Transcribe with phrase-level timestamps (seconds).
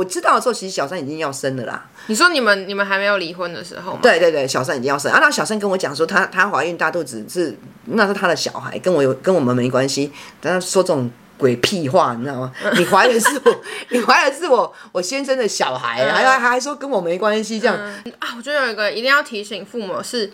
[0.00, 1.86] 我知道的时候，其实小三已经要生了啦。
[2.06, 3.98] 你说你们你们还没有离婚的时候吗？
[4.00, 5.18] 对对对，小三已经要生啊。
[5.20, 10.10] 那小三跟我讲说，她她怀孕大肚子是那是她的小孩，跟我有跟我们没关系。
[10.40, 12.52] 但他说这种鬼屁话，你知道吗？
[12.78, 13.60] 你怀的是我，
[13.90, 18.28] 你怀的是我我先生的小孩，还还还说跟我没关系，这样、嗯、啊？
[18.38, 20.32] 我觉得有一个一定要提醒父母是。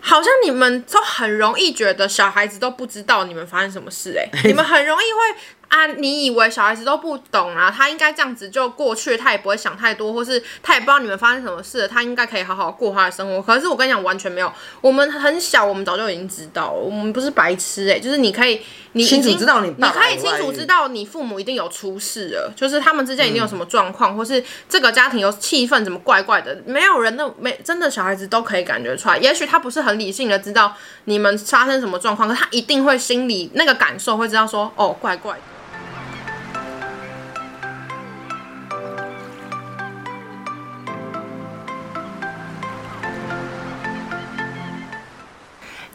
[0.00, 13.42] 好像你们都很容易觉得小孩子都不知道你们发生什么事哎、欸， 你们很容易会啊，你以为小孩子都不懂啊，他应该这样子就过去，他也不会想太多，或是他也不知道你们发生什么事，他应该可以好好过他的生活。
[13.42, 18.60] 可是我跟你讲，完全没有，我们很小，我们早就已经知道，我们不是白痴哎、欸，就是你可以。
[18.92, 29.18] 你清楚知道你，你可以清楚知道你父母一定有出事了，就是他们之间一定有什么状况，嗯、或是这个家庭有气氛怎么怪怪的，没有人的没真的小孩子都可以感觉出来。
[29.18, 30.74] 也许他不是很理性的知道
[31.04, 35.40] 你们发生什么状况，可他一定会心里那个感受会知道说，哦，怪怪的。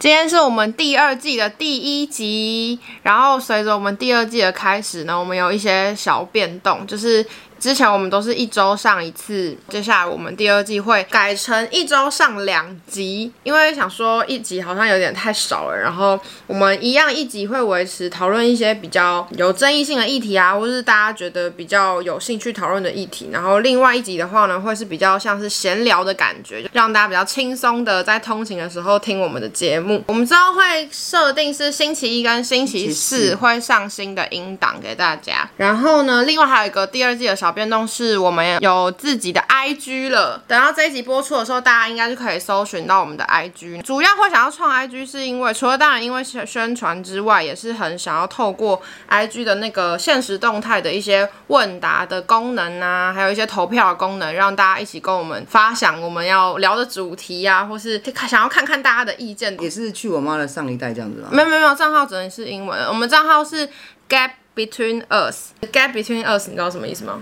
[0.04, 7.26] 今天是我们第二季的第一集，然后随着我们第二季的开始呢，我们有一些小变动，就是。
[7.64, 15.78] 之前我们都是一周上一次，接下来我们第二季会改成一周上两集，因为想说一集好像有点太少了。
[15.78, 23.30] 然后我们一样一集会维持讨论一些比较有争议性的议题啊，或是大家觉得比较有兴趣讨论的议题。
[23.32, 30.04] 然后另外一集的话呢，会是比较像是闲聊的感觉，让大家比较轻松的在通勤的时候听我们的节目。
[30.08, 35.50] 我们之后会设定是星期一跟星期四会上新的音档给大家。
[35.56, 37.53] 然后呢，另外还有一个第二季的小。
[37.54, 43.82] 变动是我们有自己的 IG 了，等到这一集播出的时候，大家应该就可以搜寻到我们的 IG。
[43.84, 59.56] 主要会想要创 IG，是因为除了当然因为宣宣传之外，也是很想要透过 IG 的那个限时动态的一些问答的功能啊，还有一些投票的功能，让大家一起跟我们发想我们要聊的主题啊，或是想要看看大家的意见。
[59.62, 61.30] 也是去我妈的上一代这样子吗？
[61.32, 62.84] 没有没有没有，账号只能是英文。
[62.88, 63.70] 我们账号是
[64.10, 67.22] Gap Between Us，Gap Between Us，你知道什么意思吗？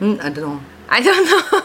[0.00, 1.62] 嗯，I don't know，I don't know，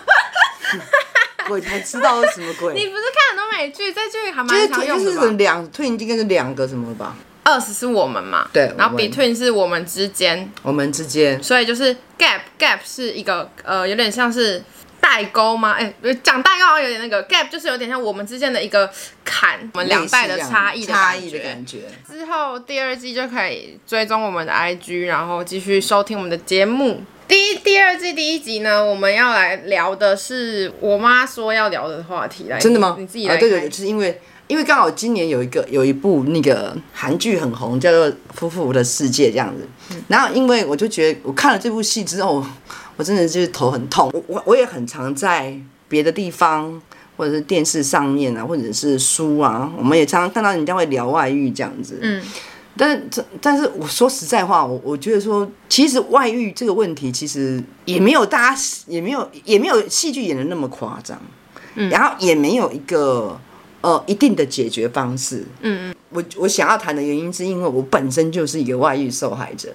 [1.48, 2.74] 鬼才知道是什么鬼。
[2.74, 5.22] 你不是看很多美剧，这里还蛮常用的吧？
[5.22, 8.48] 就是两 twin 应该是两个什么吧二十是我们嘛？
[8.52, 8.74] 对。
[8.78, 11.42] 然后 between 是我们之间，我们之间。
[11.44, 14.64] 所以就是 gap gap 是一个呃，有点像是
[15.06, 15.74] 代沟吗？
[15.74, 18.90] 哎、欸，讲代沟好像有点那个 gap，就是有点像我们之间的一个
[19.24, 21.82] 坎，我们两代的差异的差异的感觉。
[22.10, 27.04] 之后第二季就可以追踪我们的 IG，然后继续收听我们的节目。
[27.28, 32.58] 第一第二季第一集呢，我们要来聊的是我妈说要聊的话题来。
[32.60, 32.96] 真的吗？
[32.98, 33.36] 你自己来。
[33.36, 39.68] 啊，对对对，就是因为因为刚好今年有一个有一部那个韩剧很红，叫做《夫妇的世界》这样子。
[39.92, 40.04] 嗯。
[40.08, 42.44] 然后因为我就觉得我看了这部戏之后，
[42.98, 44.10] 我真的就是头很痛。
[44.14, 45.58] 我我我也很常在
[45.88, 46.82] 别的地方
[47.18, 52.00] 或者是电视上面啊，或者是书啊，我们也常常看到人家会聊外遇这样子。
[52.02, 52.22] 嗯。
[52.78, 61.18] 但是，但是我说实在话，我我觉得说，其实外遇这个问题，其实也没有大家也没有也没有戏剧演的那么夸张，
[61.76, 63.40] 嗯，然后也没有一个
[63.80, 69.74] 呃一定的解决方式，嗯嗯，我我想要谈的原因是因为我本身就是一个外遇受害者，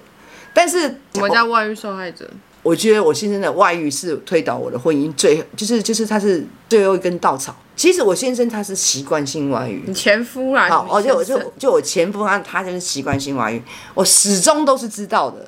[0.53, 0.81] 但是
[1.15, 2.29] 什么叫外遇受害者？
[2.63, 7.55] 我觉得我先生的外遇是推倒我的婚姻最就是就是他是最后一根稻草。
[7.75, 10.69] 其实我先生他是习惯性外遇，你前夫啊？
[10.69, 13.59] 好，而且我就就我前夫他他就是习惯性外遇，
[13.95, 15.47] 我始终都是知道的，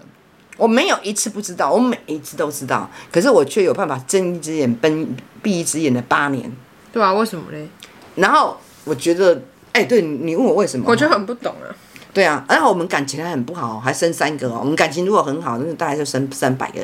[0.57, 6.51] 我没有一次不知道，我每一次都知道，可是我却有办法睁一只眼奔闭一只眼的八年。
[6.91, 7.68] 对啊，为什么嘞？
[8.16, 9.35] 然后我觉得，
[9.74, 10.85] 哎、欸，对你问我为什么？
[10.88, 11.69] 我就很不懂啊。
[12.13, 14.59] 对啊，然后我们感情还很不好，还生三个哦。
[14.59, 16.79] 我们感情如果很好，那大概就生三百个。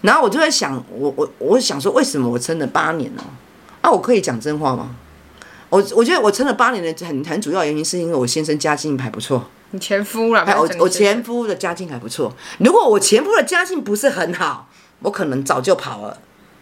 [0.00, 3.22] 然后我就在想，我我我想说，为什么我撑了八年呢？
[3.82, 4.96] 啊，我可以讲真话吗？
[5.68, 9.44] 我我觉得我撑了八年的很很主要原因，是因为我先生家境还不错。
[9.72, 10.46] 你前夫了？
[10.56, 12.34] 我我前夫的家境还不错。
[12.58, 14.66] 如果我前夫的家境不是很好，
[15.00, 16.16] 我可能早就跑了，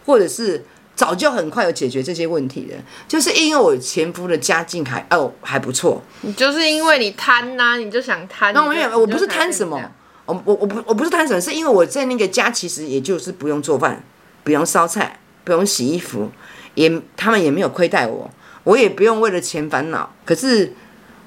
[0.05, 0.65] 或者是
[0.97, 2.77] 早就很快有解决这些问题了。
[3.07, 6.03] 就是因为我前夫的家境还哦还不错。
[6.23, 8.53] 你就是因为你贪呐、啊，你就想贪。
[8.53, 9.81] 那我没有，我不是贪什么。
[10.25, 14.03] 我我我不我不是贪什么，是因为我在那个家其实也就是不用做饭，
[14.43, 16.33] 不用烧菜，不用洗衣服，
[16.75, 18.29] 也他们也没有亏待我，
[18.65, 20.13] 我也不用为了钱烦恼。
[20.25, 20.73] 可是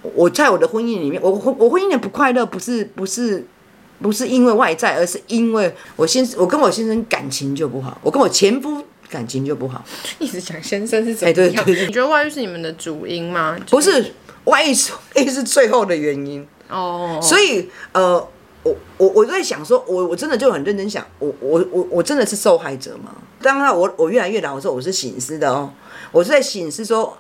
[0.01, 3.48] 我在我的婚姻里面，我我婚姻的不快乐不是不是
[4.01, 9.84] 不是因为外在，而是因为我先我跟我先生感情就不好，我跟我前夫感情就不好。
[10.20, 11.34] 一直讲先生是怎么样？
[11.34, 13.58] 对对对，你觉得外遇是你们的主因吗？
[13.70, 14.14] 不是，
[14.46, 16.48] 外遇是外遇是最后的原因。
[16.70, 18.28] 哦，所以呃。
[18.62, 23.16] 我我我在想说，我我真的就很认真想，我我我我真的是受害者吗？
[23.42, 25.72] 当然，我我越来越老的时候，我是醒思的哦，
[26.12, 27.18] 我是在醒思说，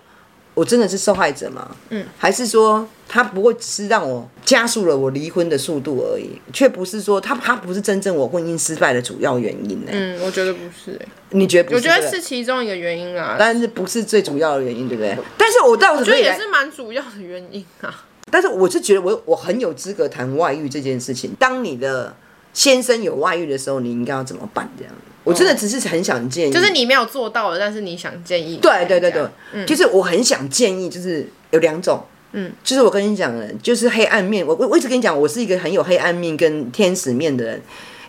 [0.59, 1.73] 我真的是受害者吗？
[1.89, 9.91] 嗯，还是说他不会是让我加速了我离婚的速度而已，却不是说他他不是真正我婚姻失败的主要原因呢？
[9.93, 11.75] 嗯，我觉得不是，你觉得不是？
[11.77, 15.17] 我觉得是其中一个原因啊，但是不是最主要的原因，对不对？
[15.37, 18.03] 但是我倒是觉得也是蛮主要的原因啊。
[18.29, 21.31] 但是我是觉得我我很有资格谈外遇这件事情。
[21.39, 22.13] 当你的
[22.53, 24.69] 先生有外遇的时候，你应该要怎么办？
[24.77, 24.93] 这样，
[25.23, 28.57] 我真的只是很想建议，就是你没有做到的，但是你想建议。
[28.57, 32.03] 对对对对，嗯，就是我很想建议，就是有两种，
[32.33, 34.45] 嗯，就是我跟你讲的，就是黑暗面。
[34.45, 37.61] 我我我一直跟你讲，我是一个很有黑暗面跟天使面的人。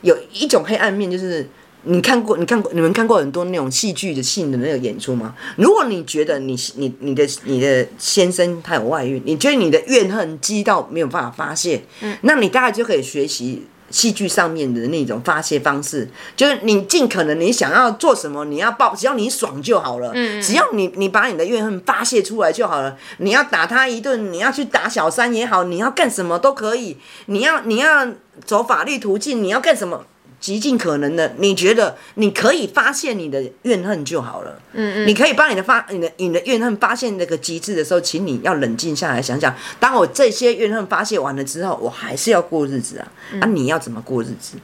[0.02, 1.48] 有一种黑暗面就是。
[1.84, 2.37] 你看过？
[2.37, 2.70] 你看过？
[2.75, 5.34] 你们看过很多那种戏剧的性的那个演出吗？
[5.56, 22.96] 如果你觉得你你你的你的先生他有外遇，你觉得你的怨恨积到没有办法发泄，嗯，那你大概就可以学习戏剧上面的那种发泄方式，就是你尽可能你想要做什么，你要报，只要你爽就好了，嗯，只要你你把你的怨恨发泄出来就好了。
[23.19, 26.96] 你要打他一顿，你要去打小三也好，你要干什么都可以，
[27.26, 28.06] 你要你要
[28.44, 30.06] 走法律途径，你要干什么？
[30.40, 34.58] 极尽可能的，你觉得你可以发现你的怨恨就好了。
[34.72, 43.06] 嗯嗯，你可以把你的发、你的、你的怨恨发现那个极致的时候，请你要冷静下来想想，当我这些怨恨发泄完了之后，我还是要过日子啊。
[43.42, 44.56] 啊，你要怎么过日子？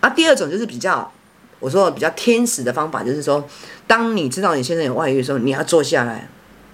[0.00, 1.12] 啊，第二种就是比较，
[1.60, 3.48] 我说比较天使的方法，就是说，
[3.86, 6.28] 当你知道你现在有外遇的时候，你要坐下来，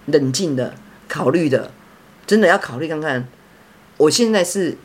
[0.06, 0.72] 冷静的
[1.08, 1.70] 考虑的，
[2.26, 3.28] 真的要考虑看看，
[3.98, 4.78] 我现在是。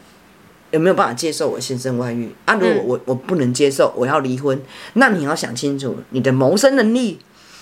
[0.71, 2.56] 有没有办法接受我先生外遇啊？
[2.56, 4.59] 如果我我不能接受，我要离婚，
[4.94, 7.19] 那你要想清楚你的谋生能力。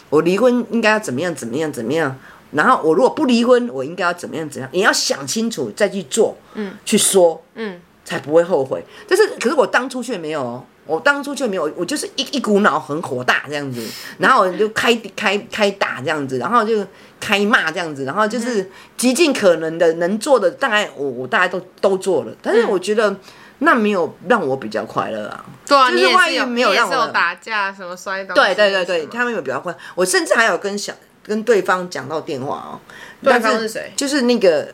[0.09, 1.33] 我离婚应该要怎么样？
[1.35, 1.71] 怎么样？
[1.71, 2.17] 怎么样？
[2.51, 4.49] 然后我如果不离婚，我应该要怎么样？
[4.49, 4.69] 怎样？
[4.73, 8.83] 你要想清楚再去做，嗯，去说，嗯，才不会后悔。
[9.07, 10.65] 但是，可是我当初却没有。
[10.89, 13.87] 我当初就没有，我就是一一股脑很火大这样子，
[14.17, 16.83] 然后就开开开打这样子，然后就
[17.19, 23.15] 开骂这样子，然后就是极尽可能的能做的，大概我我大概都都做了，但是我觉得
[23.59, 25.45] 那没有让我比较快乐啊。
[25.67, 28.33] 对啊，就是外遇没有让我打架什么摔倒。
[28.33, 30.91] 对对对对，他们有比较快，我甚至还有跟小
[31.23, 32.79] 跟对方讲到电话哦。
[33.21, 33.93] 对方是谁？
[33.95, 34.73] 就是那个。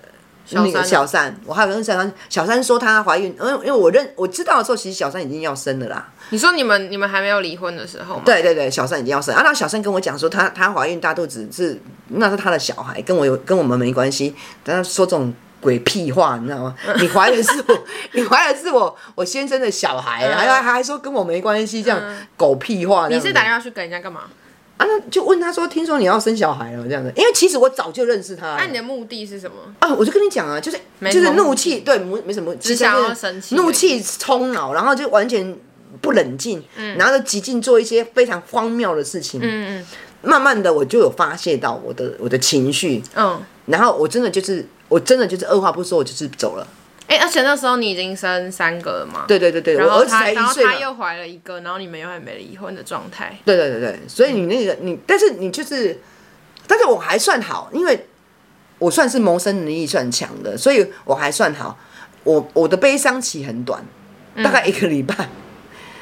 [0.51, 6.07] 那个小三，我还有跟小三，小三说她怀孕，因为因为我认我知道的时候，其实小三已经要生了啦。
[6.29, 8.21] 你说你们你们还没有离婚的时候吗？
[8.25, 14.35] 对对对，小三已经要生，啊，那小三跟我讲说她她怀孕大肚子是那是她的小孩，跟我有跟我们没关系。
[14.63, 16.75] 但他说这种鬼屁话，你知道吗？
[16.99, 17.83] 你怀的是我，
[18.13, 21.99] 你怀的是我我先生的小孩，还还还说跟我没关系，这样
[22.37, 23.07] 狗屁话。
[23.07, 24.21] 你是打电话去跟人家干嘛？
[24.77, 27.11] 啊，那就问他说：“听说你要生小孩了，这样子。
[27.15, 28.55] 因为其实我早就认识他。
[28.57, 29.55] 那你的目的是什么？
[29.79, 35.57] 啊，我就跟你讲啊，就是就是怒气，对，没没什么，只想要生气，怒气冲脑，然后就完全
[36.01, 39.85] 不冷静，嗯，然后就极尽做一些非常荒谬的事情，嗯嗯。
[40.21, 46.67] 慢慢的，我就有发泄到我的我的情绪，嗯，然后我真的就是，我真的就是二话不说，我就是走了。”
[47.07, 49.25] 哎、欸，而且那时候你已经生三个了嘛？
[49.27, 53.37] 对对对对，然后他，然后他又怀了一个，然后你们又还没离婚的状态。
[53.45, 55.99] 对对对对，所以你那个你，但是你就是，
[56.65, 58.07] 但是我还算好，因为
[58.79, 61.77] 我算是谋生能力算强的，所以我还算好。
[62.23, 63.85] 我我的悲伤期很短，
[64.43, 65.29] 大概一个礼拜，嗯、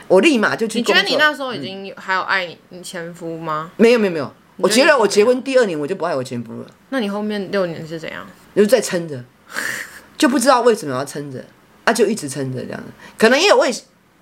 [0.07, 0.77] 我立马就去。
[0.79, 3.69] 你觉得你那时候已经还有爱你你前夫吗？
[3.75, 6.67] 没有没有没有，我觉得我结婚第二年我就不爱我前夫了。
[6.91, 8.25] 那你后面六年是怎样？
[8.55, 9.21] 就是在撑着。
[10.23, 11.43] 就不知道为什么要撑着，
[11.83, 12.85] 啊，就一直撑着这样子。
[13.17, 13.69] 可能也有为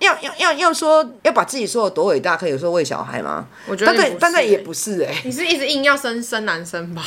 [0.00, 3.46] 要要要要说要把自己说的多伟大，可以说为小孩吗？
[3.68, 5.22] 我觉得，但但但也不是哎、欸。
[5.24, 7.04] 你是一直硬要生生男生吧？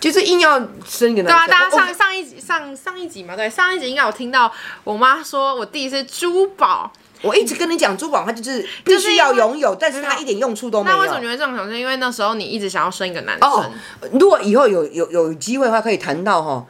[0.00, 1.24] 就是硬要生一个男生。
[1.24, 6.92] 对啊，大家上上一集上上一集嘛，对，上一集应该有听到我妈说我弟是珠宝。
[7.22, 10.96] 我一直跟你讲珠宝，它就是必须要拥有，但是它一点用处都没有。
[10.96, 11.70] 那为什么你会这种想？
[11.70, 13.48] 是因为那时候你一直想要生一个男生。
[13.48, 13.70] 哦，
[14.18, 16.66] 如果以后有有有机会的话，可以谈到哈。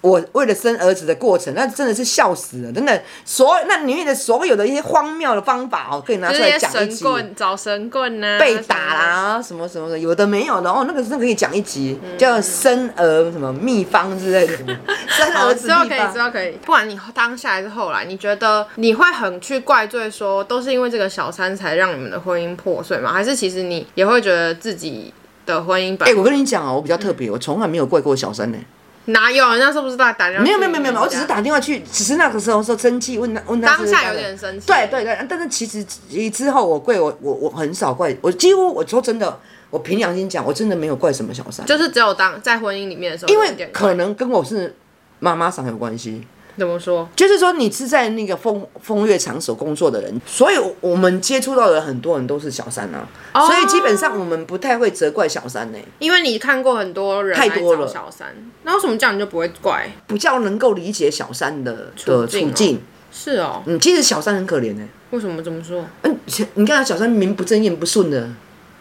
[0.00, 3.02] 我为了生儿子的过程，那真的是笑死了，真的。
[3.24, 6.96] 所那里面的所有的一些荒谬的方法哦，可以拿出来讲一集。
[6.96, 8.38] 神棍找神棍呢、啊？
[8.38, 10.84] 被打啦，什么什么的，有的没有的哦。
[10.86, 14.56] 那个真的可以讲一集，嗯、叫生儿什么秘方之类的。
[15.08, 15.72] 生儿子秘方。
[15.72, 16.50] 之后可以，之后可以。
[16.64, 23.12] 不管你当下还是后来，你觉得你会很去怪罪说，都是因为这个小三才让你们的婚姻破碎吗？
[23.12, 25.12] 还是其实你也会觉得自己
[25.44, 25.94] 的婚姻？
[26.04, 28.58] 哎、欸，我跟你讲哦，我比较特别，嗯、我从来没有怪过小三呢。
[29.06, 29.56] 哪有？
[29.56, 30.44] 那是不是在打电话？
[30.44, 33.76] 没有没有没有没有，我只是打电话去，只是那个时候说生气，问他问他。
[33.76, 34.66] 当下有点生气。
[34.66, 35.84] 对对对，但是其实
[36.30, 39.40] 之后我怪我我我很少怪，我几乎我说真的，
[39.70, 41.66] 我凭良心讲，我真的没有怪什么小三。
[41.66, 44.74] 就是只有当在婚姻里面的时候，因为可能跟我是
[45.18, 46.24] 妈妈桑有关系，
[46.58, 47.08] 怎么说？
[47.16, 55.84] 就是说你是在那个风风月场所工作的人，所以我们接触到的很多人都是小三啊，哦、所以基本上我们不太会责怪小三呢、欸。
[55.98, 58.28] 因为你看过很多人太多了小三，
[58.64, 59.90] 那为什么这样你就不会怪？
[60.06, 62.80] 比较能够理解小三的的处境。
[63.10, 64.88] 是哦，嗯，其实小三很可怜呢、欸。
[65.10, 65.84] 为什么这么说？
[66.02, 66.18] 嗯，
[66.54, 68.28] 你看他小三名不正言不顺的，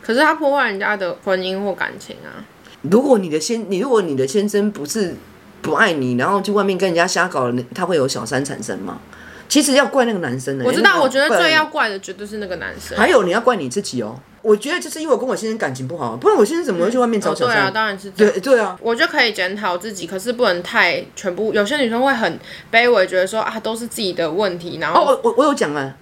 [0.02, 2.40] 可是他破坏人家的婚姻或感情啊。
[2.84, 5.16] 如果你的先，你如果你的先生不是
[5.62, 9.00] 不爱你，然后去外面跟人家瞎搞，他会有小三产生吗？
[9.48, 10.68] 其实要怪那个男生的、欸。
[10.68, 12.98] 我知道，我觉得最要怪的绝对是那个男生。
[12.98, 14.18] 还有你要怪你自己哦。
[14.42, 17.58] 我觉得就是因为我跟我先生感情不好，不然我先生怎么会去外面找小三？
[17.58, 18.10] 嗯哦、对啊，当然是。
[18.12, 21.52] 对对啊，我就可以检讨自己，可是不能太全部。
[21.54, 22.40] 有些女生会很
[22.72, 24.78] 卑微，觉得说啊都是自己的问题。
[24.80, 25.94] 然后、哦、我我我有讲啊，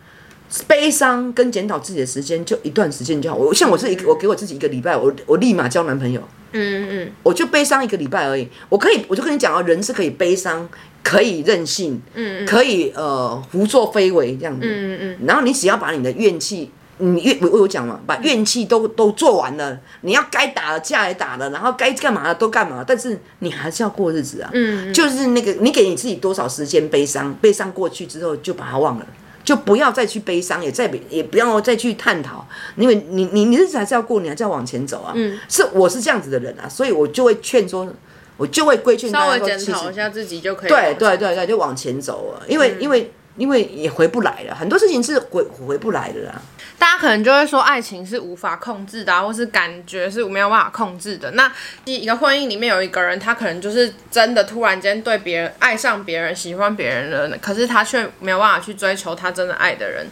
[0.68, 3.36] 悲伤跟检讨自己的时间就一段时间就好。
[3.36, 6.22] 我像我是一个，我给我自己一个礼拜，我我立马交男朋友。
[6.52, 8.48] 嗯嗯，我就悲伤一个礼拜而已。
[8.70, 10.68] 我可以，我就跟你讲啊，人是可以悲伤，
[11.04, 14.62] 可以任性，嗯嗯，可以呃胡作非为这样子。
[14.64, 16.72] 嗯嗯，然后你只要把你的怨气。
[17.02, 24.50] 你怨我我有讲嘛，把怨气都都做完了，你要该打的架也打了，然后该干嘛的都干嘛，但是你还是要过日子啊。
[24.54, 29.08] 嗯，就是那个你给你自己多少时间悲伤，悲伤过去之后就把它忘了，
[29.50, 35.12] 就不要再去悲伤，也再也不要再去探讨，因为你你你日子还是要过，你还是要往前走啊。
[35.16, 37.92] 嗯，是我是这样子的人啊，所以我就会劝说，
[38.38, 40.70] 我就会规劝大家说，稍微检讨一下自己就可以。
[40.70, 46.40] 对对对对，就往前走啊，因为、嗯、因为因为也回不来了，很多事情是回回不来的啦。
[46.80, 51.30] 大家可能就会说，爱情是无法控制的啊，或是感觉是没有办法控制的。
[51.32, 51.52] 那
[51.84, 60.08] 一个婚姻里面有一个人，他可能就是真的突然间对别人爱上别人，喜欢别人了，可是他却没有办法去追求他真的爱的人，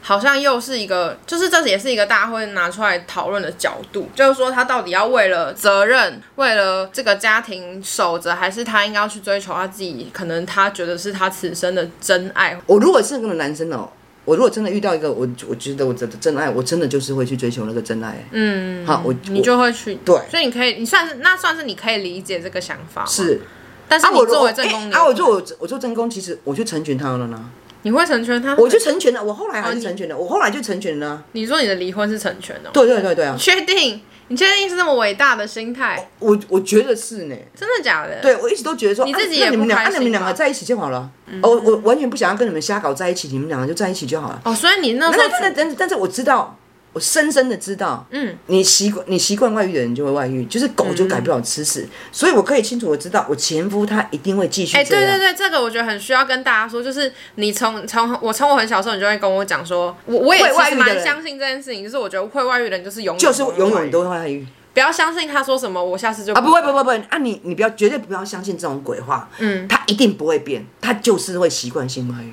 [0.00, 12.58] 好像又是一个，就是这也是一个大家会拿出来讨论的角度，就是说他到底要为了责任，为了这个家庭守着，还是他应该要去追求他自己，可能他觉得是他此生的真爱。
[12.64, 13.90] 我如果是那个男生哦。
[14.26, 18.22] 我如果真的遇到一个我，我觉得我的真爱，我真的就是会去追求那个真爱。
[18.32, 23.06] 嗯，好，我你就会去对，所以你可以，你算是那算是你可以理解这个想法。
[23.06, 23.40] 是，
[23.88, 27.50] 但是我作为正宫，啊，我做我我做正宫，其实我就成全他了呢。
[27.82, 28.56] 你会成全他？
[28.56, 31.22] 我就成全了，我后来还是成全了，我后来就成全了。
[31.32, 32.70] 你说你的离婚是成全的？
[32.72, 33.36] 对对对对啊！
[33.38, 34.00] 确定？
[34.28, 36.08] 你确定是这么伟大的心态？
[36.18, 37.36] 我我觉得是呢。
[37.54, 38.20] 真的假的？
[38.20, 39.92] 对，我一直都觉得说，你自己也不开心。
[39.92, 41.10] 那你们两个在一起就好了。
[41.42, 44.40] 哦，我完全不想要跟你们瞎搞在一起，你们两个就在一起就好了。
[44.44, 46.58] 哦，所以你那时候，但但但是我知道。
[46.96, 54.78] 我深深的知道，嗯，你习惯你习惯外遇的人就会外遇，就是狗就改不了吃屎，嗯、所以我可以清楚的知道，我前夫他一定会继续。
[54.78, 66.96] 哎、欸，对对对，这个我觉得很需要跟大家说，就是你从从我从我很小时候，你就会跟我讲说，我我也其实蛮相信这件事情，就是我觉得会外遇的人就是永远就是永远都会外遇，不要相信他说什么，我下次就啊不会不会不会。
[67.10, 72.32] 啊你你不要绝对不要相信这种鬼话，嗯，他一定不会变，他就是会习惯性外遇。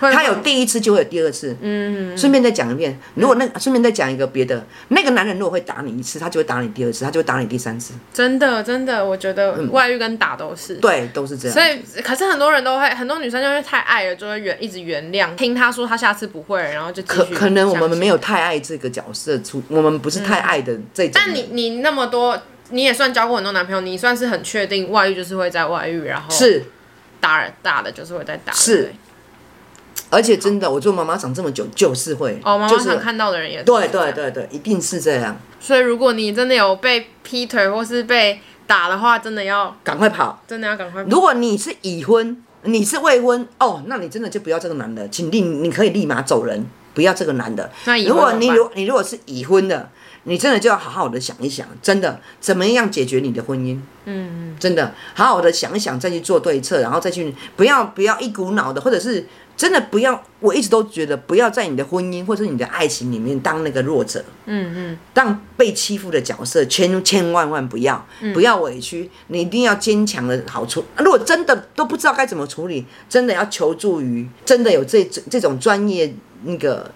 [0.00, 7.94] 他有第一次就会有第二次，嗯，顺便再讲一遍，如果那顺便再讲一个别的，那个男人如果会打你一次，他就会打你第二次，他就会打你第三次。
[8.14, 11.54] 真的真的，我觉得外遇跟打都是，对，都是这样。
[11.54, 21.12] 所以，可是很多人都会，很多女生就会太爱了，就会原一直原谅，听他说他下次不会，然后就可可能我们没有太爱这个角色出，我们不是太爱的这种。
[21.14, 22.40] 但你你那么多，
[22.70, 26.62] 你也算交过很多男朋友，你算是很确定外遇就是会在外遇，然后是
[27.20, 28.92] 打人打的就是会在打，是。
[30.10, 35.36] 而且真的，我做妈妈长这么久，就是会哦，妈妈想看到的人也对对对对，一定是这样。
[35.60, 41.10] 所以如果你真的有被劈腿或是被打的话，真的要赶快跑，真的要赶快跑。
[41.10, 47.70] 如果你是已婚，你是未婚哦，那你真的就不要这个男的，请立你可以立马走人，不要这个男的。
[47.84, 49.90] 那如果你如你如果是已婚的，
[50.24, 53.76] 你真的就要好好的想一想，真的怎么样解决你的婚姻？
[54.04, 59.26] 嗯嗯，真的好好的想一想，再去做对策，然后再去不要不要一股脑的，或者是。
[59.58, 70.84] 真的不要，我一直都觉得不要在你的婚姻或者你的爱情里面当那个弱者，嗯嗯，当被欺负的角色，千千万万不要，不要委屈，你一定要坚强的好处。
[70.98, 76.88] 如果真的都不知道该怎么处理，真的要求助于真的有这这种专业那个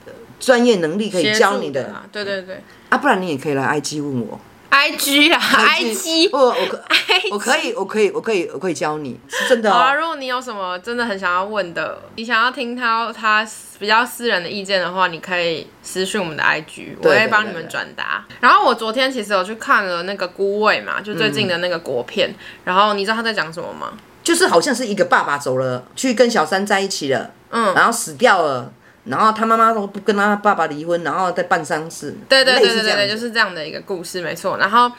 [0.43, 4.39] 专业能力可以教你的，的啊、对对对，啊，不然你也可以来 IG 问我。
[4.75, 6.83] I G 啊，I G，我我可
[7.31, 9.71] 我可以我可以我可以我可以教你，是真的。
[9.71, 13.47] 好啊，如果你有什么真的很想要问的，你想要听他他
[13.79, 18.25] 比较私人的意见的话，你可以私讯我们的 I G，我会帮你们转达。
[18.41, 22.35] 然后我昨天其实有去看了那个《孤味》嘛，就最近的那个国片。
[22.65, 23.93] 然后你知道他在讲什么吗？
[24.25, 28.73] 就是好像是一个爸爸走了，去跟小三在一起了，嗯，然后死掉了。
[29.05, 32.15] 然后他妈妈都不跟他爸爸离婚，然后再办丧事。
[32.29, 34.57] 对对对对对，就是这样的一个故事，没错。
[34.59, 34.91] 然后，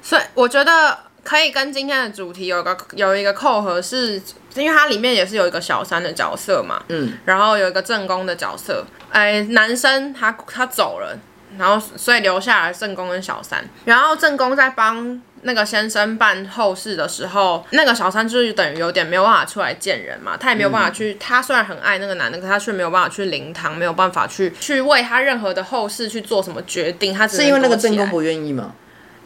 [0.00, 4.18] 所以我觉得可以跟今天的主题有个有一个扣合是，
[4.54, 11.18] 是因为它里面也是有一个小三的角色嘛，嗯，然后有一个正宫的角色，哎，男生他他走了，
[11.58, 28.72] 然后所以留下来正宫跟小三，然后正宫在帮那个先生办后事的时候，那个小三就是等于有点没有办法出来见人嘛，他也没有办法去，嗯、他虽然很爱那个男的，可他却没有办法去灵堂，没有办法去去为他任何的后事去做什么决定，他只是因为那个正宫不愿意吗？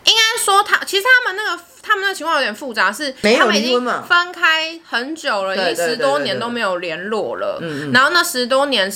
[0.04, 1.62] 应该说他其实他们那个。
[1.84, 7.60] 他们的情况有点复杂，是他们已经分开很久了，已经十多年都没有联络了。
[7.92, 8.90] 然后那十多年。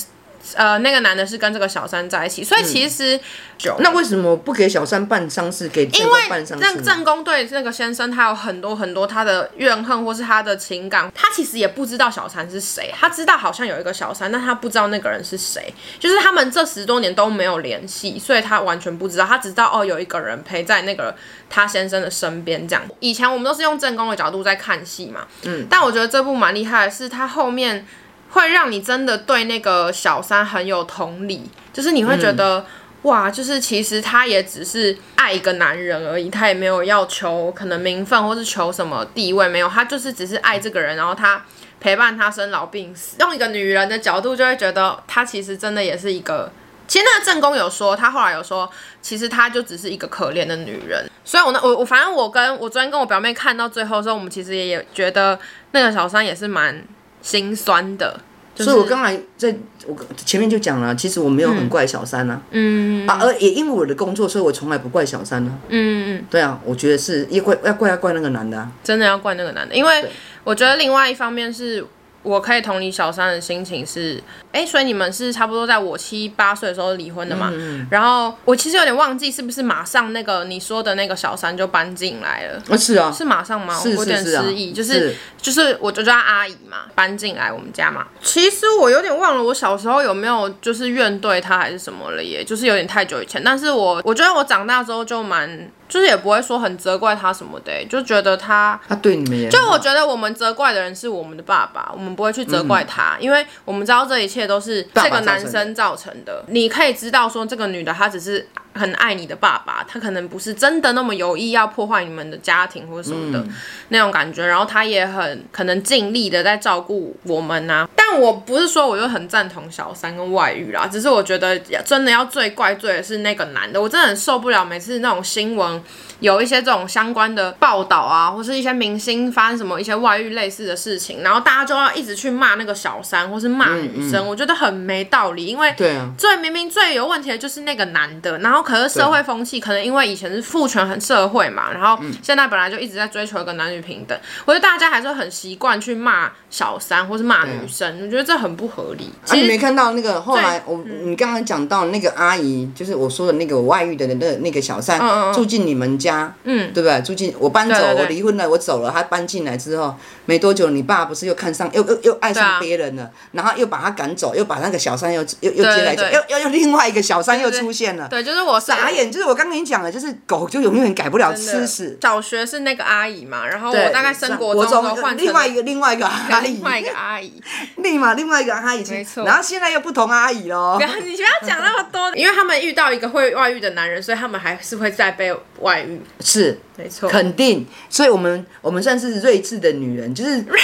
[0.54, 6.64] 呃，那个男的是跟这个小三在一起，所以其实、嗯、那为什么不给小三办丧事，给正宫办丧事？
[6.64, 21.14] 因为那正宫对那个先生，他有很多很多他的怨恨，或是他的情感，他其实也不知道小三是谁，他知道好像有一个小三，但他不知道那个人是谁，就是他们这十多年都没有联系，所以他完全不知道，他只知道哦，有一个人陪在那个
[21.48, 22.82] 他先生的身边这样。
[23.00, 27.86] 以前我们都是用正宫的角度在看戏嘛，嗯，但我觉得这部蛮厉害的是，他后面。
[28.30, 32.64] 会让你真的对那个小三很有同理，就是你会觉得、嗯、
[33.02, 41.42] 哇，就是其实他也只是爱一个男人而已，他也没有要求可能名分或是求什么地位，没有，他就是只是爱这个人，然后他
[41.80, 43.16] 陪伴他生老病死。
[43.21, 46.50] 用一个女人的角度，就会觉得他其实真的也是一个。
[46.88, 48.71] 其实那个正宫有说，他后来有说，
[49.02, 51.04] 其实他就只是一个可怜的女人。
[51.25, 55.37] 所以我，我那我我反正我跟我昨天跟我表妹看到最后的时候，我们其实也也觉得
[55.73, 56.85] 那个小三也是蛮。
[57.26, 58.21] 心酸的，
[58.54, 59.52] 就是、所以我刚才在
[59.88, 63.04] 我前面就讲了，其实我没有很怪小三呐、啊，嗯。
[63.09, 66.18] 啊，而也因为我的工作，所以我从来不怪小三呢、啊，嗯。
[66.18, 70.04] 嗯，对啊，我觉得是要怪要怪要怪那个男的、啊，真的要怪那个男的，因为
[70.45, 71.85] 我觉得另外一方面是。
[72.26, 77.50] 我可以同理小三的心情是，哎、欸，所以你们是差不多在我七八岁的时候离婚的嘛？
[77.54, 82.61] 嗯、然后我其实有点忘记是不是马上那个你说的那个小三就搬进来了？
[82.68, 83.80] 啊，是啊，是马上吗？
[83.85, 88.04] 我有点失忆，就是是、啊、就是我就叫阿姨嘛，搬进来我们家嘛。
[88.21, 93.40] 其实我有点忘了我小时候有没有就是怨对她还是什么了耶，就是有点太久以前。
[93.45, 95.71] 但是我我觉得我长大之后就蛮。
[95.88, 106.44] 就是也不会说很责怪他什么的、欸，就觉得他他对你们也就我觉得我们责怪的人是我们的爸爸，我们不会去责怪他，嗯、因为我们知道这一切都是这个男生造成的。
[106.49, 113.54] 你可以知道说这个女的她只是很爱你的爸爸，他可能不是真的那么有意要破坏你们的家庭或者什么的、嗯、
[113.88, 114.46] 那种感觉。
[114.46, 117.88] 然后他也很可能尽力的在照顾我们啊。
[117.96, 125.82] 但我不是说我就很赞同小三跟外遇啦，只是我觉得真的要最怪罪的是那个男的，我真的很受不了每次那种新闻。
[126.20, 135.46] 有一些这种相关的报道啊，或是一些明星发生什么一些外遇类似的事情，然后大家就要一直去骂那个小三，或是骂女生，嗯嗯、我觉得很没道理。
[135.46, 135.74] 因为
[136.16, 149.11] 最明明最有问题的就是那个男的，然后可是社会风气可能因为以前是父权很社会嘛，然后现在本来就一直在追求一个男女平等，我觉得大家还是很习惯去骂小三或是骂女生，我觉得这很不合理。
[149.24, 154.98] 其实、啊、你没看到那个后来我你刚刚讲到那个阿姨，就是我说的那个外遇的那个、那个小三
[155.35, 156.06] 住进你们家。
[156.07, 157.03] 家，嗯，对不对？
[157.03, 158.90] 住进我搬走，对对对，我离婚了，我走了。
[158.90, 159.95] 他搬进来之后
[160.27, 168.07] 没多久，你爸不是又看上，又又又爱上别人了，啊、然后又把他赶走，又把那个小三又又又接来，又又又另外一个小三又出现了。
[168.09, 171.99] 对，就是我傻眼，就是我刚跟你讲的，就是狗就永远改不了吃屎。
[172.01, 177.42] 小学是那个阿姨嘛，然后我大概升国中换另外一个另外一个阿姨，另外一个阿姨，
[177.79, 179.25] 立马另外一个阿姨，没错。
[179.25, 180.79] 然后现在又不同阿姨喽。
[180.79, 185.95] 你不要讲那么多，因为他们遇到一个会外遇的男人，所以他们还是会再被外遇。
[186.20, 186.59] 是。
[186.78, 190.59] 没错，肯定，所以我们我们算是睿智的女人，就是睿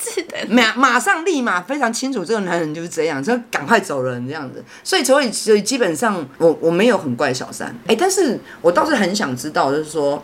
[0.00, 4.62] 智的， 马马上立马非常清楚这个男人就是这样，就赶快走人这样子。
[4.84, 10.22] 所以所以所以基本上我我没有很怪小三，哎、欸，但是我倒是很想知道，就是说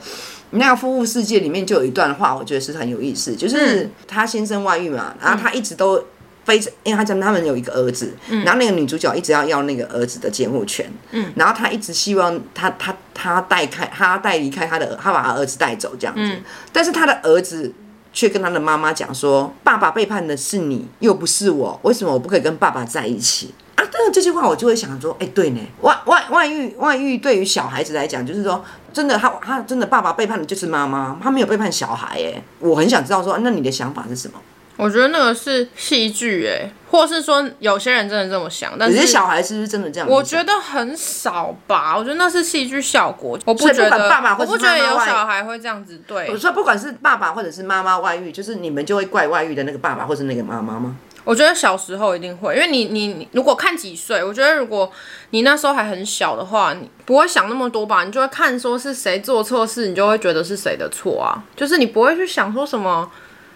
[0.51, 6.05] 那个夫妇世界里面就有一段话，我觉得是很有意思，就是他先生外遇嘛，然后他一直都。
[6.45, 17.73] 非常，因为他讲他们有一个儿子，嗯、然后那个女主角一直要要那个儿子的监护权，嗯、然后他一直希望他他他带开他带离开他的，他把他儿子带走这样子，嗯、但是他的儿子
[18.13, 23.85] 却跟他的妈妈讲说，爸爸背叛的是你，又不是我，为什么我不可以跟爸爸在一起啊？
[23.93, 34.35] 但是这句话我就会想说，哎、欸，对呢，外外外遇外遇对于小孩子来讲，就是说真的，他他真的爸爸背叛的就是妈妈，他没有背叛小孩，哎，我很想知道说，那你的想法是什么？
[34.83, 40.09] 我觉得那个是戏剧哎，或是说有些人真的这么想，但是小孩是不是真的这样？
[40.09, 43.39] 我觉得很少吧，我觉得那是戏剧效果。
[43.45, 46.29] 我不觉得爸爸或者我不觉得有小孩会这样子对。
[46.31, 50.97] 我说不管是爸爸或者是妈妈外遇，就是你们就会怪外遇的那个爸爸或是那个妈妈吗？
[51.25, 54.91] 我觉得小时候一定会，因为你你你如果看几岁，我觉得如果
[55.31, 58.03] 你那时候还很小的话，你不会想那么多吧？
[58.03, 61.41] 你就会看说是谁做错事，你就会觉得是谁的错啊。
[61.55, 63.09] 就是你不会去想说什么，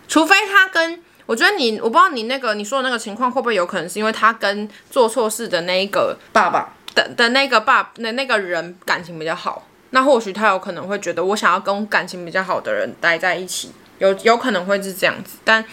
[0.07, 13.73] 除非他跟我觉得你，我不知道你那个你说的那个情况会不会有可能是因为他跟做错事的那一个爸爸的的那个爸的那个人感情比较好，那或许他有可能会觉得我想要跟感情比较好的人待在一起。
[13.99, 15.65] 有有可能会是这样子，但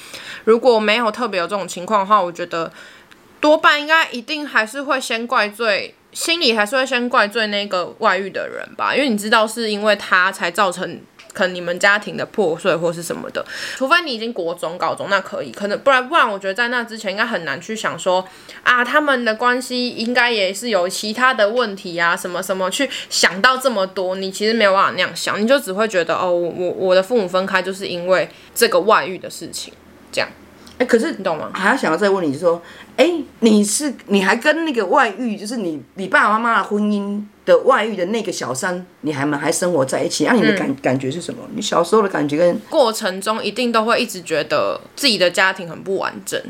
[0.45, 2.71] 如果没有特别有这种情况的话，我觉得
[3.41, 11.01] 多半应该一定还是会先怪罪，心里还是会先怪罪那个外遇的人吧，因为你知道是因为他才造成。
[11.33, 18.23] 可能你们家庭的破碎或是什么的，除非你已经国中、高中，那可以，可能不然不然，我觉得在那之前应该很难去想说
[18.63, 29.73] 啊，他们的关系应该也是有其他的问题啊，什么什么，去想到这么多，你其实没有办法那样想，你就只会觉得哦，我我我的父母分开就是因为这个外遇的事情，
[30.11, 30.29] 这样。
[30.77, 31.51] 哎，可是你懂吗？
[31.53, 32.61] 还要想要再问你说，
[32.97, 33.09] 哎，
[33.41, 40.25] 你是你还跟那个外遇，就是你你爸爸妈妈的婚姻的外遇的那个小三，你还们还生活在一起？
[40.25, 41.41] 那、啊、你的感、嗯、感觉是什么？
[41.55, 46.41] 你小时候的感觉跟过程中一定都会一直觉得自己的家庭很不完整。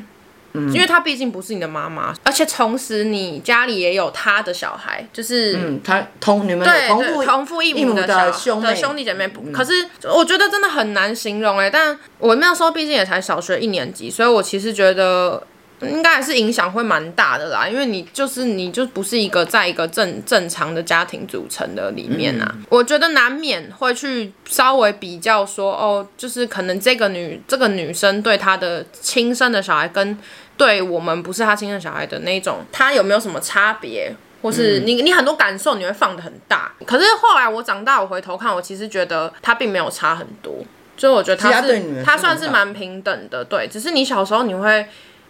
[0.53, 9.29] 嗯，因为他毕竟不是你的妈妈，而且同时你家里也有他的小孩，就是嗯，他同你们对同父同父异母的小的兄弟姐妹。
[9.51, 15.43] 可是我觉得真的很难形容哎，但我那时候毕竟也才小学一年级，所以我其实觉得。
[15.81, 30.17] 应该还是影响会蛮大的啦，因为你就是你就不是一个在一个正正常的家庭组成的里面啊，嗯、我觉得难免会去稍微比较说哦，就是可能这个女这个女生对她的亲生的小孩跟
[30.57, 40.53] 对我们不是他亲生小孩的那种，他有没有什么差别，或是你你很多感受你会放的很大，可是后来我长大我回头看，我其实觉得他并没有差很多，
[40.97, 44.85] 所以我觉得他是他算是蛮平等的，对，只是你小时候你会。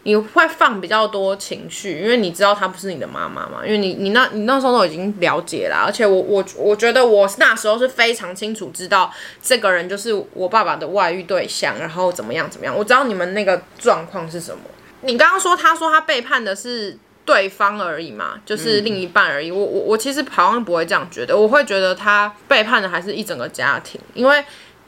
[0.05, 9.09] 你会放比较多情绪，因为你知道他不是你的妈妈嘛，因为你你那你那时候都已经了解啦，而且我我我觉得我那时候是非常清楚知道
[9.41, 14.59] 这个人就是我爸爸的外遇对象，然后怎么样怎么样，我知道你们那个状况是什么。
[15.03, 19.51] 你刚刚说他说他背叛的是对方而已嘛，就是另一半而已。
[19.51, 24.43] 我我我其实好像不会这样觉得，我会觉得他背叛的还是一整个家庭，因为。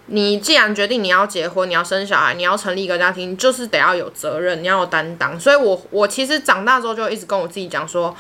[0.08, 5.40] 你既然决定你要结婚，你要生小孩，你要成立一个家庭，就是得要有责任，你要有担当。
[5.40, 8.16] 所以我，我我其实长大之后就一直跟我自己讲说，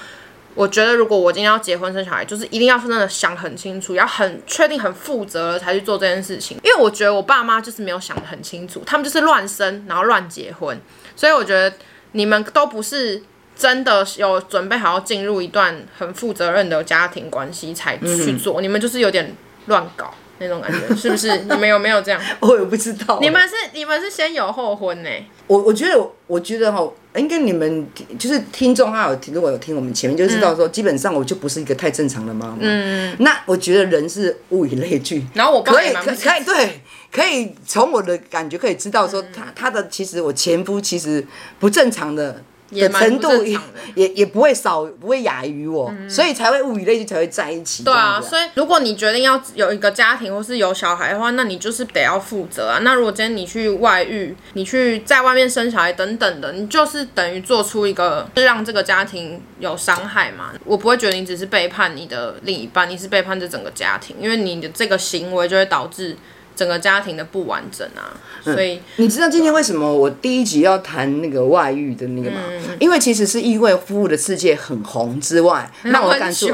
[0.55, 6.57] 我觉得如果我今天要结婚生小孩，就是一定要真的想很清楚，要很确定、很负责了才去做这件事情。
[6.63, 10.81] 因为我觉得我爸妈就是没有想得很清楚，他们就是乱生，然后乱结婚。
[11.15, 11.75] 所以我觉得
[12.11, 13.21] 你们都不是
[13.57, 19.35] 真的有准备好要进入一段很负责任的家庭关系才去做，嗯、你们就是有点
[19.67, 20.13] 乱搞。
[20.39, 21.37] 那种感觉是不是？
[21.37, 22.21] 你们有没有这样？
[22.41, 23.19] 我也不知道。
[23.21, 25.09] 你们是你们是先有后婚呢？
[25.47, 32.57] 我我觉得我觉得哈，应该你们就是听众他有听，如果有听我们前面就知道说，基本上我就不是一个太正常的妈妈。
[32.61, 33.15] 嗯。
[33.19, 35.25] 那我觉得人是物以类聚。
[35.33, 41.25] 然后我可以可以可以对，可以从我的感觉可以知道说，他他的其实我前夫其实
[41.59, 42.43] 不正常的。
[42.71, 43.57] 的程度也
[43.95, 47.83] 也也不会少，不会亚于我，嗯、所以才会物以类聚，才会在一起。
[47.83, 52.79] 对啊，所以如果你决定要有一个家庭或是有小孩的话，那你就是得要负责啊。
[52.81, 60.53] 那如果今天你去外遇，你去在外面生小孩等等的，你就是等于做出一个让这个家庭有伤害嘛。
[60.63, 66.15] 我不会觉得你只是背叛你的另一半，你是背叛这整个家庭，因为你的这个行为就会导致。
[66.55, 72.37] 整个家庭的不完整啊，所以、嗯、你知道今天为什么我第一集要谈那个外遇的那个吗？
[72.49, 76.47] 嗯、因为其实是因为《夫妇的世界》很红之外，让我感受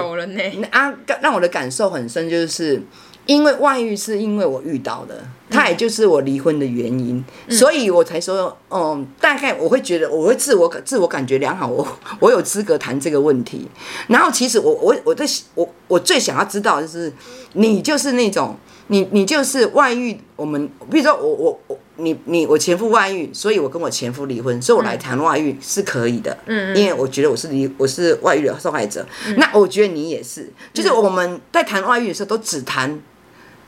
[0.71, 2.81] 啊，让我的感受很深，就是
[3.27, 11.87] 因为外遇是因为我遇到的，它也就是我离婚的原因，嗯、所以我才说，嗯，大概我会觉得我会自我自我感觉良好，我
[12.19, 13.67] 我有资格谈这个问题。
[14.07, 17.13] 然后其实我我我在我我最想要知道的就是
[17.53, 18.57] 你就是那种。
[18.91, 33.01] 你你就是外遇，我们比如说我我我你你我前夫外遇，所以我跟我前夫离婚，所以我来谈外遇是可以的，嗯，因为我觉得我是离我是外遇的受害者，嗯、那我觉得你也是，就是我们在谈外遇的时候都只谈。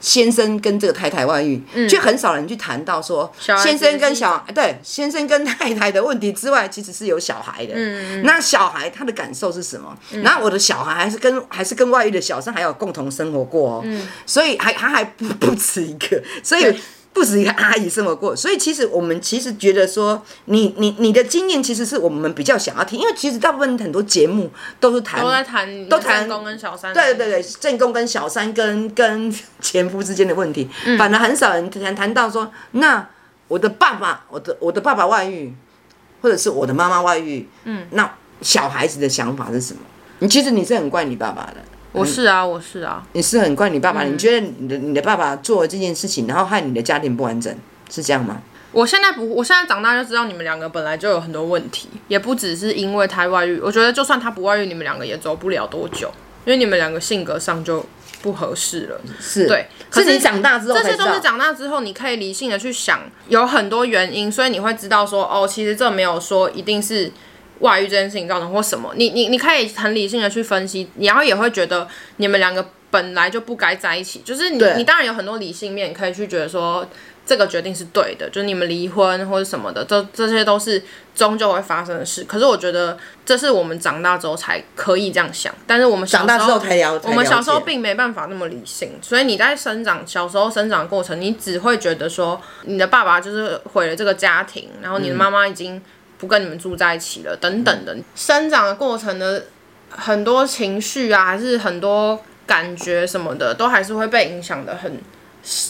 [0.04, 7.74] 先生跟这个太太外遇，却很少人去谈到说，先生跟小对先生跟太太的问题之外，其实是有小孩的。
[8.24, 9.98] 那小孩他的感受是什么？
[10.22, 13.86] 然后我的小孩还是跟还是跟外遇的小三还有共同生活过哦，
[14.26, 16.78] 所以还他还不不止一个，所以。
[17.14, 24.50] 不止一个阿姨生活过，所以其实我们其实觉得说你，你你你的经验其实是我们比较想要听，因为其实大部分很多节目
[24.80, 33.08] 都是谈，都在谈，都谈正宫跟小三，对对对，正宫跟小三跟跟前夫之间的问题，嗯、反而很少人谈谈到说，那
[33.48, 35.54] 我的爸爸，我的我的爸爸外遇，
[36.22, 39.80] 或者是我的妈妈外遇，嗯，那小孩子的想法是什么？
[40.20, 41.58] 你其实你是很怪你爸爸的。
[41.94, 44.04] 我是啊，我是啊，你是很怪你爸爸。
[44.04, 47.56] 嗯、你觉得你的你的爸爸做了这件事情，然后害你的家庭不完整，
[47.90, 48.42] 是这样吗？
[48.72, 53.60] 我现在不，我现在长大就知道你们两个本来就有很多问题，也不只是因为他外遇。
[53.60, 56.12] 我觉得就算他不外遇，你们两个也走不了多久，
[56.46, 57.86] 因为你们两个性格上就
[58.24, 59.00] 不合适了。
[59.20, 67.12] 是对，可是你长大之后，这些都是长大之后，你可以理性的去想，有很多原因，所以你会知道说，哦，其实这没有说一定是。
[67.64, 76.86] 外遇这件事情造成或什么，你你你可以很理性的去分析，然后也会觉得你们两个本来就不该在一起，就是你你当然有很多理性面，你可以去觉得说
[77.26, 80.84] 这个决定是对的，就是你们离婚或者什么的，这这些都是
[81.16, 82.26] 终究会发生的事。
[82.26, 95.82] 可是我觉得这是我们长大之后才可以这样想，但是我们小时候长大之后才了解，我们小时候并没办法那么理性，所以你在生长小时候生长的过程，你只会觉得说你的爸爸就是毁了这个家庭，然后你的妈妈已经。
[96.24, 99.46] 不跟你们住在一起了，等等的，生长的过程的
[99.90, 105.02] 很多情绪啊，还是很多感觉什么的，都还是会被影响的很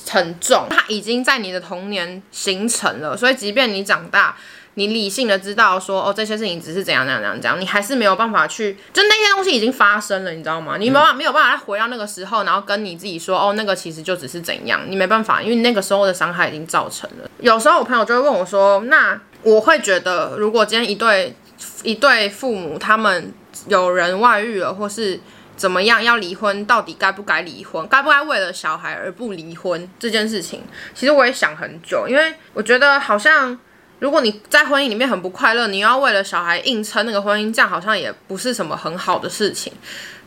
[0.07, 0.67] 很重。
[0.69, 4.37] 它已经在你的童年形成了，所以即便你长大，
[4.75, 10.77] 你理性的知道说，哦，这些事情只是怎样怎样怎样怎样，你还是没有办法去，就那些东西已经发生了，你知道吗？
[10.77, 17.29] 你没办法没有办法再回到那个时候，然后跟你自己说，哦，那个其实就只是怎样，你没办法，因为那个时候的伤害已经造成了。
[17.39, 19.19] 有时候我朋友就会问我说，那。
[19.43, 21.36] 我会觉得，如果今天一对
[21.84, 23.34] 一对父母他们
[23.67, 25.19] 有人外遇了，或是
[25.56, 27.88] 怎么样要离婚，到底该不该离婚？
[27.88, 30.62] 该不该为了小孩而不离婚这件事情，
[30.95, 33.58] 其实我也想很久，因为我觉得好像
[33.99, 39.71] 如果你在婚姻里面很不快乐，你要为了小孩硬撑那个婚姻，这样好像也不是什么很好的事情。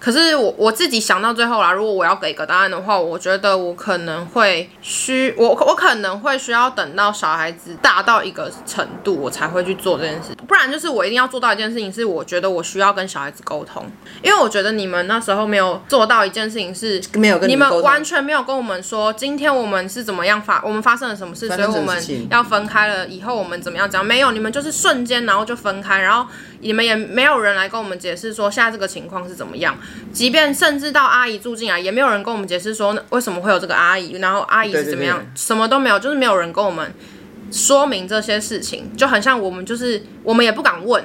[0.07, 10.33] 可是我我自己想到最后啦，如果我要给一个答案的话，我觉得我可能会需我我可能会需要等到小孩子大到一个程度，我才会去做这件事。
[10.47, 13.85] 不然就是我一定要做到一件事情，是我觉得我需要跟小孩子沟通，
[14.23, 24.07] 因为我觉得你们那时候没有做到一件事情，是没有跟你们，完全没有跟我们说，今天我们是怎么样发，我们发生了什么事，所以我们要分开了，以后我们怎么样讲？
[24.07, 26.31] 没有，你们就是瞬间然后就分开，然后。
[26.61, 29.77] 你们也没有人来跟我们解释说现在这个情况是怎么样，
[30.13, 36.93] 即便甚至到阿姨住进来，也没有人跟我们解释说为什么会有这个阿姨，然后阿姨是怎么样，什么都没有，就是没有人跟我们
[37.53, 41.05] 说明这些事情，就很像我们就是我们也不敢问，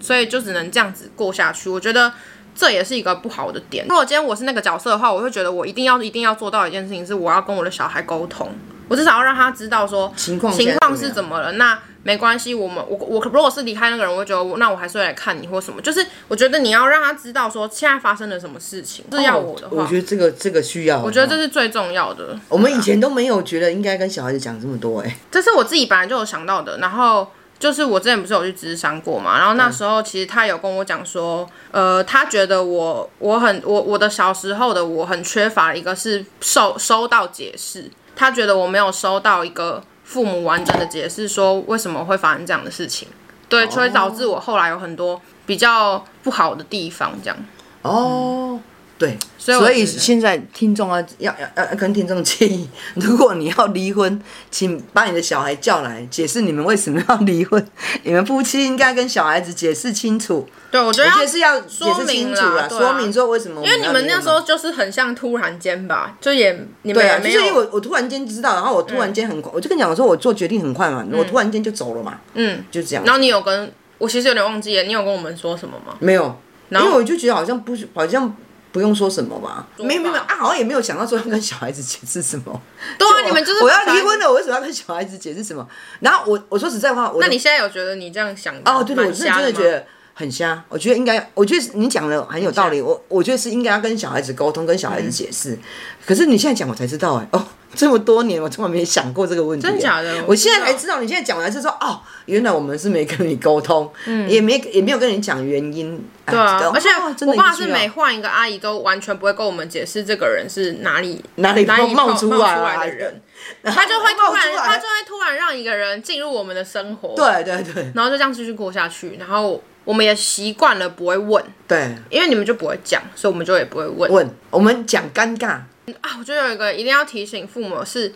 [0.00, 1.68] 所以就只能这样子过下去。
[1.68, 2.12] 我觉得
[2.54, 3.86] 这也是一个不好的点。
[3.88, 8.52] 如果今天我是那个角色的话，我会觉得我一定要一定要做到一件事情，是我要跟我的小孩沟通，
[8.88, 11.52] 我至少要让他知道说情况情况是怎么了。
[11.52, 15.82] 那没关系，我们我我如果是离开那个人，我会觉得我那我还是会来看你或什么。
[15.82, 19.04] 就是我觉得你要让他知道说现在发生了什么事情。
[19.12, 21.02] 是要我的话，我觉得这个这个需要。
[21.02, 22.38] 我觉得这是最重要的。
[22.48, 25.18] 我们以前都没有觉得应该跟小孩子讲这么多哎。
[25.30, 26.78] 这是我自己本来就有想到的。
[26.78, 39.82] 然后就是我之前不是有去咨商过嘛，然后那时候其实他有跟我讲说，呃，他觉得我我很我我的小时候的我很缺乏一个是收收到解释，他觉得我没有收到一个。
[40.10, 43.06] 父母完整的解释说为什么会发生这样的事情，
[43.48, 47.36] 对，所以导致我后来有很多比较不好的地方，这样。
[47.82, 48.58] 哦，
[49.00, 57.66] 对，所以所以现在听众啊，要要要跟听众建议，如果你要离婚， 请把你的小孩叫来解释你们为什么要离婚，
[58.04, 60.46] 你们夫妻应该跟小孩子解释清楚。
[60.70, 63.64] 对，我觉得是要说明了，说明说为什么。
[63.64, 67.40] 因为你们那时候就是很像突然间吧，就也你们也没有。
[67.40, 73.02] 就是因为我我突然间知道，然后我突然间很快，我就跟你讲，我说我做决定很快嘛，我突然间就走了嘛，嗯，就这样。
[73.06, 75.94] 然后你有跟我其实有点忘记了，你有跟我们说什么吗？
[76.00, 76.38] 没有，
[76.70, 78.32] 因为我就觉得好像不好像
[78.72, 82.62] 不用说什么吧，没有没有啊，好像也没有想到说要跟小孩子解释什么。
[82.98, 85.66] 对啊，你们就是我要离婚了，我为什么要跟小孩子解释什么？
[86.00, 88.82] 然后我我说实在话，那你现在有觉得你这样想哦？
[88.82, 89.86] 对对，我是真的觉得。
[90.12, 95.52] 很瞎，我觉得应该，我觉得你讲的很有道理，我我觉得是应该要跟小孩子沟通，跟小孩子解释。
[95.52, 95.58] 嗯、
[96.04, 97.42] 可是你现在讲，我才知道，哎，哦，
[97.76, 99.66] 这么多年我从来没想过这个问题。
[99.66, 100.12] 真的假的？
[100.22, 106.04] 我，我现在才知道，你现在讲完是说，哦，原来我们是没跟你沟通，嗯，也没也没有跟你讲原因。
[106.26, 106.88] 对啊，而且
[107.26, 113.20] 我爸是每换一个阿姨都完全不会跟我们解释这个人是哪里哪里冒出来的人，
[113.64, 119.62] 他就会突然他就会突然让一个人进入我们的生活，对对对，然后就这样继续过下去，然后。
[119.82, 124.12] 我们也习惯了不会问，对，因为你们就不会讲，所以我们就也不会问。
[124.12, 125.58] 问我们讲尴尬
[126.00, 126.16] 啊！
[126.18, 128.14] 我觉得有一个一定要提醒父母是，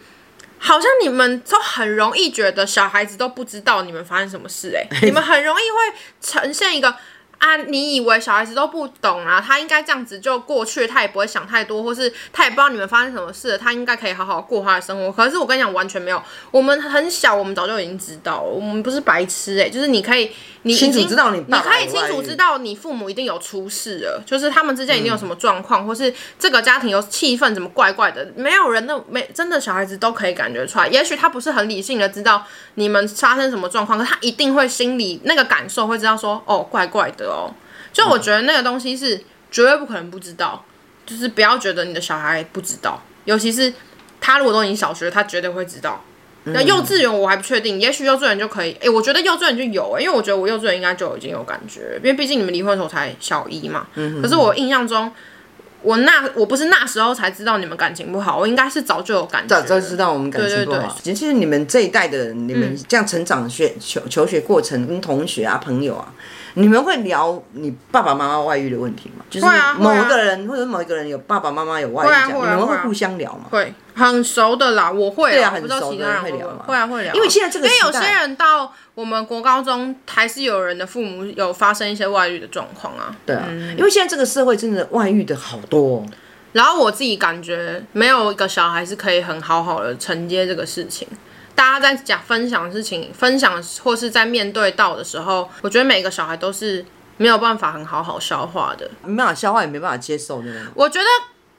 [0.59, 6.95] 好像你们都很容易觉得小孩子都不知道你们发生什么事，欸，哎，你们很容易会呈现一个。
[7.39, 9.43] 啊，你以为小孩子都不懂啊？
[9.45, 15.13] 他应该这样子就过去，他也不会想太多，或是他也不知道你们发生什么事，他应该可以好好过他的生活。
[15.13, 16.23] 可是我跟你讲，完全没有。
[16.51, 20.31] 我们很小，我们早就已经知道，我们不是白痴哎、欸，就是你可以，
[20.67, 30.89] 你清楚知道你爸爸，你可以清楚知道你父母一定有出事了，就是他们之间一定有什么状况，嗯、或是这个家庭有气氛怎么怪怪的，没有人那没真的小孩子都可以感觉出来。
[30.89, 37.53] 也许他不是很理性的知道你们发生什么状况，可他一定会心里那个感受会知道说，哦，怪怪的哦。
[37.93, 39.19] 就我觉得那个东西是
[39.51, 40.65] 绝对不可能不知道，
[41.05, 43.73] 就是不要觉得你的小孩不知道，尤其是
[44.19, 46.03] 他如果都已经小学，他绝对会知道。
[46.45, 48.77] 那幼稚园我还不确定，也许幼稚园就可以。
[48.81, 53.87] 诶，我觉得幼稚园就有诶，因为我觉得我幼稚园应该就已经有感觉，因为毕竟你们离婚的时候才小一嘛。
[54.21, 55.11] 可是我印象中，
[55.81, 60.95] 我那我不是那时候才知道你们感情不好，我应该是早就有感觉，早就知道我们感情不好。
[61.03, 66.13] 其实你们这一代的人，你们这样成长学求求学过程，跟同学啊朋友啊。
[66.55, 69.25] 你们会聊你爸爸妈妈外遇的问题吗？
[69.29, 69.47] 就是
[69.79, 73.47] 某一个人或者某一个人有爸爸妈妈有外遇，你们会互相聊吗？
[73.51, 75.33] 会，很熟的啦，我会。
[75.33, 76.65] 对啊，很熟的人会聊吗？
[76.67, 77.13] 会啊，会聊。
[77.15, 83.15] 因为现在这个，因为有些人到我们国高中，还是有人的父母有发生一些外遇的状况啊。
[83.27, 86.05] 对啊，因为现在这个社会真的外遇的好多。
[86.53, 91.09] 然后我自己感觉，没有一个小孩是可以很好好的承接这个事情。
[91.55, 96.85] 大家在讲分享事情，分享或是在面对到的时候，我觉得每个小孩都是
[97.17, 100.51] 没有办法很好好消化的，没办法消化也没办法接受的。
[100.75, 101.07] 我觉得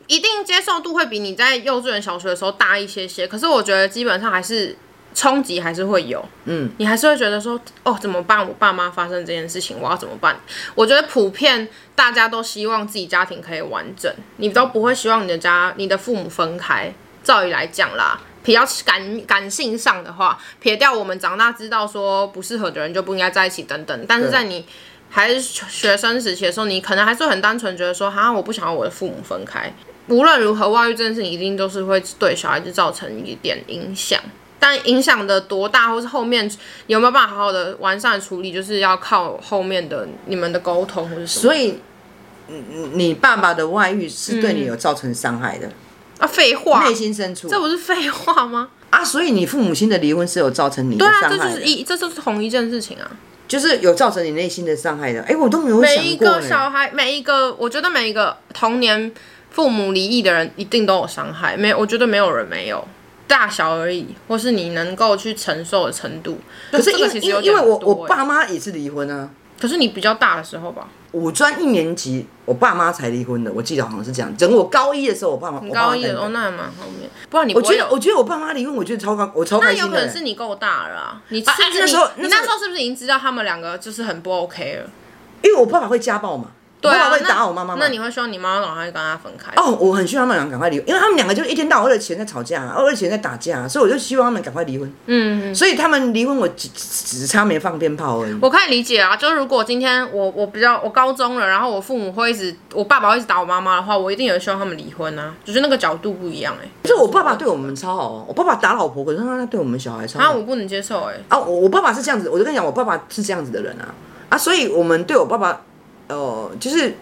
[0.08, 4.76] 一定接受度会比你在幼稚园、小学的时候大一些些，可是我觉得基本上还是
[5.14, 6.24] 冲击还是会有。
[6.44, 8.46] 嗯，你还是会觉得说，哦，怎么办？
[8.46, 10.38] 我爸妈发生这件事情，我要怎么办？
[10.76, 16.94] 我觉得普遍大家都希望自己家庭可以完整，你都不会希望你的家、你的父母分开。
[17.24, 18.20] 照理来讲啦。
[18.46, 24.64] 比较感感性上的话，撇掉我们长大知道说不适合的人就不应该在一起等等，但是在你
[25.10, 29.74] 还是学生时期的时候，你可能还是很单纯觉得说，哈，我不想要我的父母分开。
[30.08, 34.22] 无论如何，外遇这件事情一定都是会对小孩子造成一点影响，
[34.60, 36.48] 但影响的多大，或是后面
[36.86, 41.26] 有没有办法好好的完善处理，就是要靠后面的你们的沟通或者。
[41.26, 41.80] 所以，
[42.94, 45.68] 你爸爸的外遇是对你有造成伤害的。
[46.18, 46.88] 啊，废话！
[46.88, 48.70] 内心深处，这不是废话吗？
[48.90, 51.38] 啊，所以你父母亲的离婚是有造成你的伤害的。
[51.38, 53.12] 对啊，这就是一，这就是同一件事情啊，
[53.48, 55.20] 就是有造成你内心的伤害的。
[55.22, 56.04] 哎、欸，我都没有想过。
[56.04, 59.12] 每一个小孩，每一个，我觉得每一个童年
[59.52, 61.58] 父母离异的人，一定都有伤害。
[61.58, 62.88] 没，我觉得没有人没有，
[63.28, 66.40] 大小而已，或是你能够去承受的程度。
[66.72, 69.30] 可是因为因为我我爸妈也是离婚啊。
[69.60, 74.38] 可是你比较大的时候吧，五专一年级，我爸妈才离婚的，我记得好像是这样。
[74.38, 77.10] 整个我高一的时候，我爸妈，你高一的时候那还蛮后面。
[77.30, 79.82] 不然你不，我觉得，我觉得我爸妈离婚，我觉得超高，我超开心的。
[79.82, 84.90] 那有可能是你够大了啊，你那时候，你那时候是不是已经知道他们两个就是很不 OK 了？
[85.42, 86.52] 因为我爸爸会家暴嘛。
[86.86, 87.80] 对啊，会打我妈妈吗？
[87.82, 89.52] 那你会希望你妈妈赶快跟他分开？
[89.56, 94.94] 哦，我很希望他们两个赶快离婚，因为他们两个就一天到晚为了钱在吵架，为了钱在打架，所以我就希望他们赶快离婚。
[95.08, 98.38] 嗯，所以他们离婚，我只只差没放鞭炮而已。
[98.42, 106.90] 我可以理解啊，就是如果今天我我比较我高中了，然后我父母会一直，我爸爸会一直打我妈妈的话，我一定也希望他们离婚啊，只是那个角度不一样哎、欸。
[106.90, 110.26] 就我爸爸对我们超好哦，我爸爸打老婆，可是他对我们小孩超好。
[110.26, 111.24] 啊，我不能接受哎、欸。
[111.30, 113.94] 啊，我我爸爸是这样子，我就跟你讲，我爸爸是这样子的人啊
[114.30, 115.60] 啊，所以我们对我爸爸，哦、
[116.08, 116.96] 呃，就是。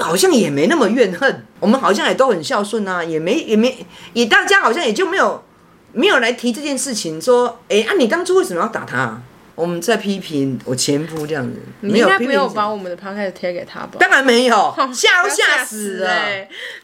[0.00, 5.42] 好像也没那么怨恨，我们好像也都很孝顺啊，也没也没也大家好像也就没有
[5.90, 9.20] 没有来提这件事情，说，哎、欸，啊，你当初为什么要打他？
[9.56, 13.96] 我们在批评我前夫这样子，你应该没有把我们的 podcast 贴给他吧？
[13.98, 16.08] 当然没有，吓都吓死了，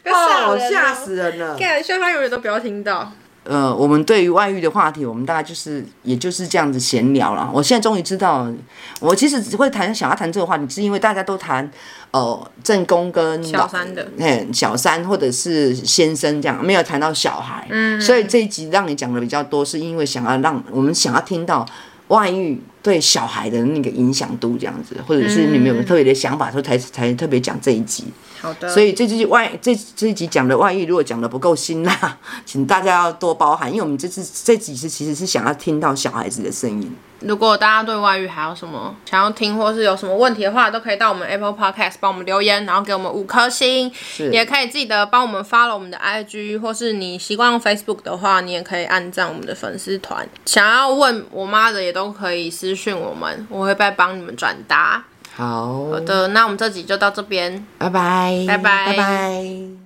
[0.03, 3.13] 哦，吓死人了，希望他永远都不要听到。
[3.45, 7.49] 呃，我们对于外遇的话题，我们大概就是也就是这样子闲聊了。
[7.53, 8.51] 我现在终于知道，
[8.99, 11.71] 我其实只会谈想要谈这个话题，是因为大家都谈。
[12.11, 21.67] 哦，正宫跟小三的，嗯，小三或者是先生这样，没有谈到小孩，嗯，所以这一集让你讲的比较多，是因为想要让我们想要听到
[22.07, 28.03] 外遇对小孩的那个影响度这样子，或者是你们有特别的想法，所以才才特别讲这一集。
[28.39, 36.95] 好的，所以这集外这这一集讲的外遇，如果讲的不够辛辣， 请大家要多包涵，因为我们这次这几次其实是想要听到小孩子的声音。
[37.21, 43.91] 如果大家对外遇还有什么想要听，或是有什么问题的话，都可以到我们 Apple Podcast 帮我们留言，然后给我们五颗星。
[44.31, 50.27] 也可以记得帮我们 follow 我们的 IG，或是你习惯用 Facebook 的话，你也可以按赞我们的粉丝团。
[50.45, 55.01] 想要问我妈的，也都可以私讯我们，我会再帮你们转达。
[55.33, 59.84] 好，好的，那我们这集就到这边，拜拜，拜拜，拜拜。